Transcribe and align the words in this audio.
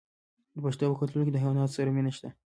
د 0.53 0.55
پښتنو 0.65 0.91
په 0.91 0.99
کلتور 1.01 1.21
کې 1.25 1.33
د 1.33 1.37
حیواناتو 1.43 1.75
سره 1.77 1.89
مینه 1.95 2.11
شته. 2.15 2.29